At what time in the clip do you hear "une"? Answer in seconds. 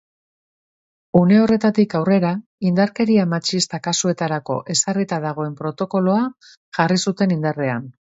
1.17-1.35